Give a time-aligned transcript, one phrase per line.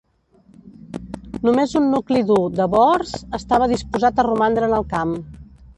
[1.49, 5.17] Només un nucli dur de bòers estava disposat a romandre en el camp.